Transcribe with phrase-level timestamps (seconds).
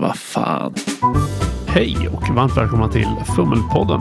[0.00, 0.74] Vad fan.
[1.66, 4.00] Hej och varmt välkomna till Fummelpodden.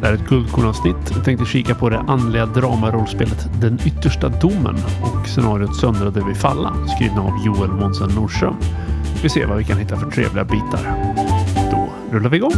[0.00, 1.10] Det här är ett guldkornavsnitt.
[1.14, 6.74] Jag tänkte kika på det andliga dramarollspelet Den yttersta domen och scenariot Söndrade vi falla
[6.86, 8.54] skrivna av Joel Månsen Nordström.
[9.22, 11.14] Vi ser vad vi kan hitta för trevliga bitar.
[11.70, 12.52] Då rullar vi igång.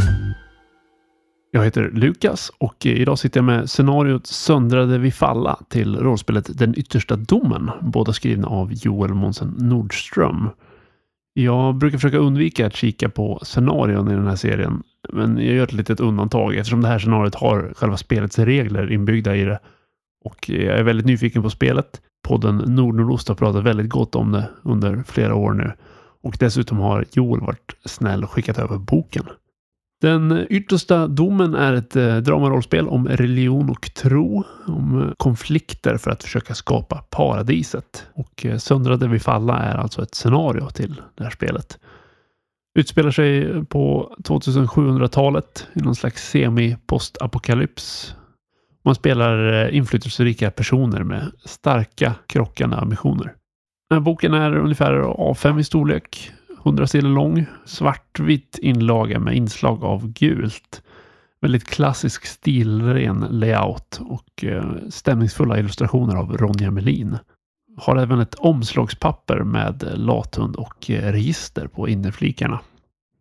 [1.51, 6.79] Jag heter Lukas och idag sitter jag med scenariot Söndrade vi falla till rollspelet Den
[6.79, 7.71] yttersta domen.
[7.81, 10.49] Båda skrivna av Joel Månsen Nordström.
[11.33, 14.83] Jag brukar försöka undvika att kika på scenarion i den här serien.
[15.13, 19.35] Men jag gör ett litet undantag eftersom det här scenariot har själva spelets regler inbyggda
[19.35, 19.59] i det.
[20.25, 22.01] Och jag är väldigt nyfiken på spelet.
[22.27, 25.71] Podden Nordnordost har pratat väldigt gott om det under flera år nu.
[26.21, 29.25] Och dessutom har Joel varit snäll och skickat över boken.
[30.01, 36.11] Den yttersta domen är ett eh, dramarollspel om religion och tro, om eh, konflikter för
[36.11, 38.07] att försöka skapa paradiset.
[38.13, 41.79] Och eh, Söndrade vid falla är alltså ett scenario till det här spelet.
[42.79, 48.15] Utspelar sig på 2700-talet i någon slags semi-postapokalyps.
[48.85, 53.33] Man spelar inflytelserika personer med starka krockande ambitioner.
[53.89, 56.31] Den här boken är ungefär A5 i storlek,
[56.69, 60.81] 100 sidor lång, svartvitt inlaga med inslag av gult.
[61.41, 67.17] Väldigt klassisk stilren layout och eh, stämningsfulla illustrationer av Ronja Melin.
[67.77, 72.59] Har även ett omslagspapper med lathund och eh, register på innerflikarna.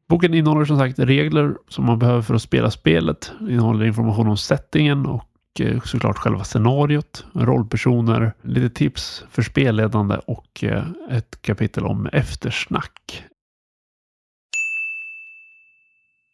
[0.08, 3.32] Boken innehåller som sagt regler som man behöver för att spela spelet.
[3.40, 10.64] Innehåller information om settingen och eh, såklart själva scenariot, rollpersoner, lite tips för spelledande och
[11.10, 13.24] ett kapitel om eftersnack.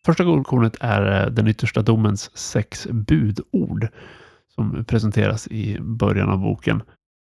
[0.05, 3.89] Första guldkornet är eh, den yttersta domens sex budord
[4.55, 6.83] som presenteras i början av boken.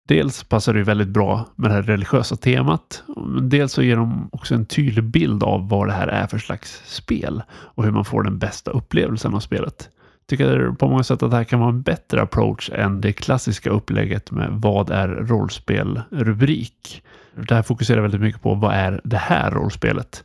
[0.07, 3.03] Dels passar det väldigt bra med det här religiösa temat.
[3.41, 6.81] Dels så ger de också en tydlig bild av vad det här är för slags
[6.85, 9.89] spel och hur man får den bästa upplevelsen av spelet.
[10.19, 13.13] Jag tycker på många sätt att det här kan vara en bättre approach än det
[13.13, 17.03] klassiska upplägget med vad är rollspel rubrik.
[17.47, 20.23] Det här fokuserar väldigt mycket på vad är det här rollspelet?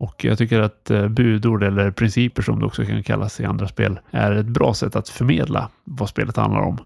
[0.00, 3.68] Och jag tycker att eh, budord eller principer som det också kan kallas i andra
[3.68, 6.78] spel är ett bra sätt att förmedla vad spelet handlar om.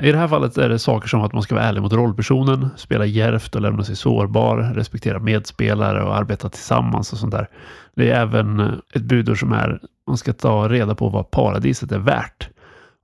[0.00, 2.68] I det här fallet är det saker som att man ska vara ärlig mot rollpersonen,
[2.76, 7.48] spela järvt och lämna sig sårbar, respektera medspelare och arbeta tillsammans och sånt där.
[7.94, 11.92] Det är även eh, ett budord som är man ska ta reda på vad paradiset
[11.92, 12.48] är värt.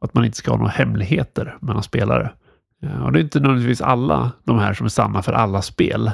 [0.01, 2.31] Att man inte ska ha några hemligheter mellan spelare.
[2.83, 6.11] Eh, och det är inte nödvändigtvis alla de här som är sanna för alla spel.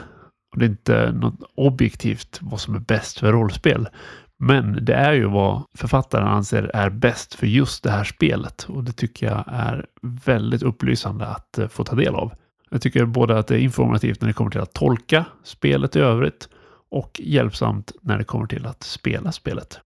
[0.52, 3.88] Och det är inte något objektivt vad som är bäst för rollspel.
[4.36, 8.62] Men det är ju vad författaren anser är bäst för just det här spelet.
[8.68, 12.32] Och det tycker jag är väldigt upplysande att eh, få ta del av.
[12.70, 16.00] Jag tycker både att det är informativt när det kommer till att tolka spelet i
[16.00, 16.48] övrigt
[16.90, 19.80] och hjälpsamt när det kommer till att spela spelet.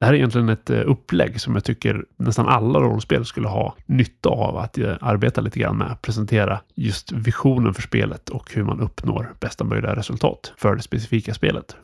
[0.00, 3.76] Det här är egentligen ett eh, upplägg som jag tycker nästan alla rollspel skulle ha
[3.86, 6.02] nytta av att eh, arbeta lite grann med.
[6.02, 11.34] Presentera just visionen för spelet och hur man uppnår bästa möjliga resultat för det specifika
[11.34, 11.76] spelet.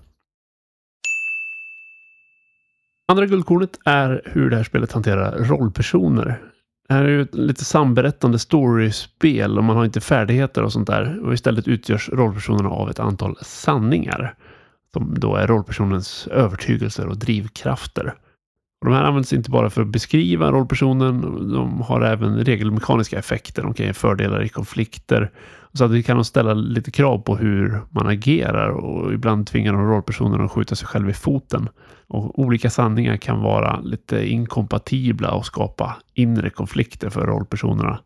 [3.08, 6.42] Andra guldkornet är hur det här spelet hanterar rollpersoner.
[6.88, 10.86] Det här är ju ett lite samberättande storyspel och man har inte färdigheter och sånt
[10.86, 11.26] där.
[11.26, 14.34] Och istället utgörs rollpersonerna av ett antal sanningar
[14.94, 18.14] som då är rollpersonens övertygelser och drivkrafter.
[18.80, 21.20] Och de här används inte bara för att beskriva rollpersonen,
[21.52, 23.62] de har även regelmekaniska effekter.
[23.62, 25.30] De kan ge fördelar i konflikter.
[25.72, 29.88] Så att vi kan ställa lite krav på hur man agerar och ibland tvingar de
[29.88, 31.68] rollpersonen att skjuta sig själv i foten.
[32.08, 37.98] Och olika sanningar kan vara lite inkompatibla och skapa inre konflikter för rollpersonerna.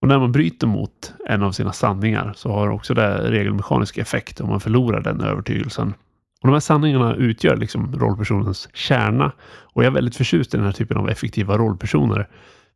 [0.00, 4.40] Och när man bryter mot en av sina sanningar så har också det regelmekanisk effekt
[4.40, 5.94] om man förlorar den övertygelsen.
[6.40, 9.32] Och de här sanningarna utgör liksom rollpersonens kärna.
[9.46, 12.28] Och jag är väldigt förtjust i den här typen av effektiva rollpersoner.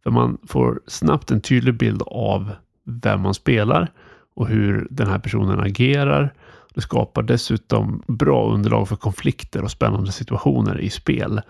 [0.03, 2.51] För man får snabbt en tydlig bild av
[2.85, 3.93] vem man spelar
[4.35, 6.35] och hur den här personen agerar.
[6.75, 11.41] Det skapar dessutom bra underlag för konflikter och spännande situationer i spel.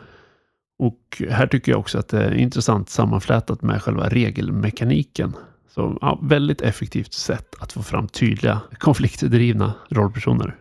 [0.78, 5.34] Och här tycker jag också att det är intressant sammanflätat med själva regelmekaniken
[5.74, 10.56] så ja, väldigt effektivt sätt att få fram tydliga konfliktdrivna rollpersoner.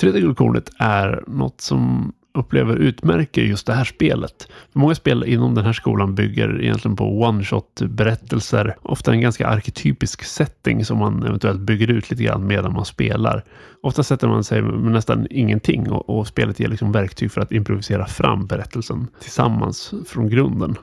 [0.00, 4.48] Tredje guldkornet är något som upplever utmärker just det här spelet.
[4.72, 8.76] Många spel inom den här skolan bygger egentligen på one-shot berättelser.
[8.82, 13.44] Ofta en ganska arketypisk setting som man eventuellt bygger ut lite grann medan man spelar.
[13.82, 17.52] Ofta sätter man sig med nästan ingenting och, och spelet ger liksom verktyg för att
[17.52, 20.76] improvisera fram berättelsen tillsammans från grunden.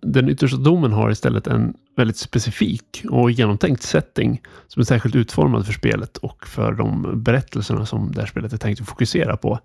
[0.00, 5.66] Den yttersta domen har istället en väldigt specifik och genomtänkt setting som är särskilt utformad
[5.66, 9.58] för spelet och för de berättelserna som det här spelet är tänkt att fokusera på.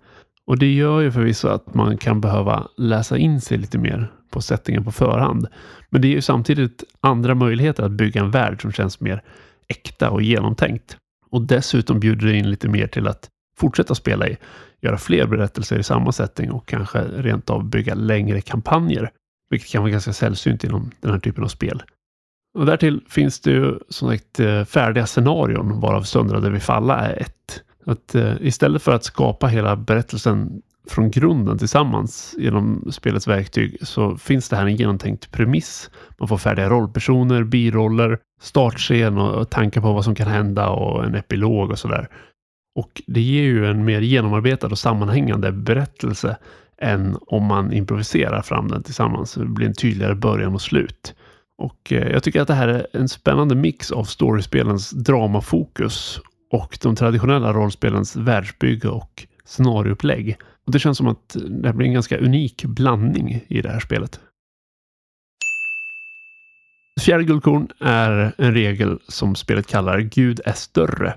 [0.46, 4.40] Och det gör ju förvisso att man kan behöva läsa in sig lite mer på
[4.40, 5.46] settingen på förhand.
[5.90, 9.22] Men det är ju samtidigt andra möjligheter att bygga en värld som känns mer
[9.68, 10.96] äkta och genomtänkt.
[11.30, 14.36] Och dessutom bjuder det in lite mer till att fortsätta spela i,
[14.80, 19.10] göra fler berättelser i samma setting och kanske rent av bygga längre kampanjer.
[19.50, 21.82] Vilket kan vara ganska sällsynt inom den här typen av spel.
[22.58, 27.22] Och därtill finns det ju som sagt eh, färdiga scenarion varav Söndrade vi falla är
[27.22, 27.62] ett.
[27.86, 34.16] Att eh, istället för att skapa hela berättelsen från grunden tillsammans genom spelets verktyg så
[34.16, 35.90] finns det här en genomtänkt premiss.
[36.18, 41.14] Man får färdiga rollpersoner, biroller, startscen och tankar på vad som kan hända och en
[41.14, 42.08] epilog och sådär.
[42.76, 46.36] Och det ger ju en mer genomarbetad och sammanhängande berättelse
[46.82, 49.34] än om man improviserar fram den tillsammans.
[49.34, 51.14] Det blir en tydligare början och slut.
[51.58, 56.20] Och eh, jag tycker att det här är en spännande mix av storiespelens dramafokus
[56.50, 60.36] och de traditionella rollspelens världsbygge och scenarioupplägg.
[60.66, 64.20] Och det känns som att det blir en ganska unik blandning i det här spelet.
[67.00, 71.14] Fjärde guldkorn är en regel som spelet kallar Gud är större.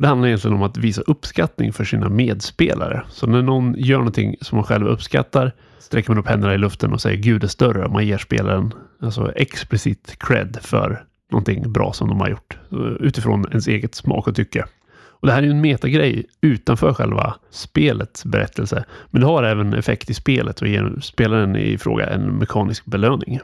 [0.00, 3.02] Det handlar egentligen om att visa uppskattning för sina medspelare.
[3.08, 6.92] Så när någon gör någonting som man själv uppskattar sträcker man upp händerna i luften
[6.92, 7.88] och säger Gud är större.
[7.88, 13.44] Man ger spelaren alltså explicit cred för någonting bra som de har gjort eh, utifrån
[13.50, 14.64] ens eget smak och tycke.
[14.92, 18.84] Och Det här är ju en metagrej utanför själva spelets berättelse.
[19.10, 23.40] Men det har även effekt i spelet och ger spelaren i fråga en mekanisk belöning.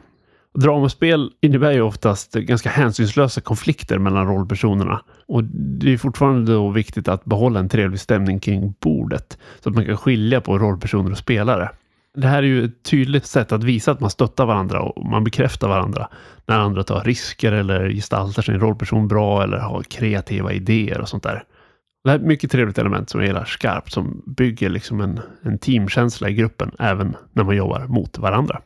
[0.61, 5.01] Dramaspel innebär ju oftast ganska hänsynslösa konflikter mellan rollpersonerna.
[5.27, 9.75] Och det är fortfarande då viktigt att behålla en trevlig stämning kring bordet så att
[9.75, 11.69] man kan skilja på rollpersoner och spelare.
[12.15, 15.23] Det här är ju ett tydligt sätt att visa att man stöttar varandra och man
[15.23, 16.07] bekräftar varandra
[16.45, 21.23] när andra tar risker eller gestaltar sin rollperson bra eller har kreativa idéer och sånt
[21.23, 21.43] där.
[22.03, 25.19] Det här är ett mycket trevligt element som jag gillar skarpt som bygger liksom en,
[25.41, 28.61] en teamkänsla i gruppen även när man jobbar mot varandra.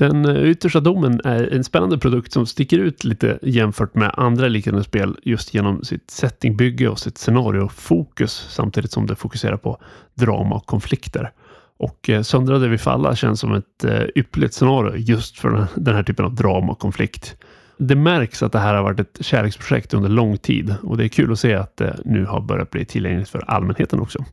[0.00, 4.48] Den eh, yttersta domen är en spännande produkt som sticker ut lite jämfört med andra
[4.48, 9.82] liknande spel just genom sitt settingbygge och sitt scenariofokus samtidigt som det fokuserar på
[10.14, 11.32] drama och konflikter.
[11.78, 16.02] Och eh, Söndrade vid falla känns som ett eh, ypperligt scenario just för den här
[16.02, 17.36] typen av drama och konflikt.
[17.78, 21.08] Det märks att det här har varit ett kärleksprojekt under lång tid och det är
[21.08, 24.24] kul att se att det nu har börjat bli tillgängligt för allmänheten också.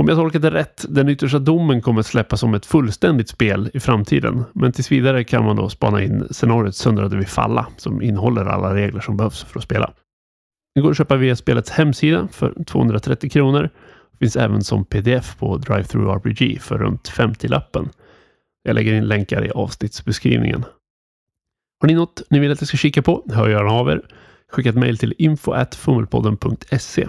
[0.00, 3.70] Om jag tolkat det rätt, den yttersta domen kommer att släppas som ett fullständigt spel
[3.74, 4.44] i framtiden.
[4.52, 8.74] Men tills vidare kan man då spana in scenariot Söndrade vid falla som innehåller alla
[8.74, 9.92] regler som behövs för att spela.
[10.74, 13.70] Det går att köpa via spelets hemsida för 230 kronor.
[14.12, 17.88] Det finns även som pdf på DriveThruRPG för runt 50-lappen.
[18.62, 20.64] Jag lägger in länkar i avsnittsbeskrivningen.
[21.80, 23.24] Har ni något ni vill att jag ska kika på?
[23.32, 24.02] Hör gärna av er.
[24.52, 27.08] Skicka ett mejl till info.fummelpodden.se.